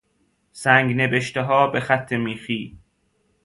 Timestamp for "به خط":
1.67-2.13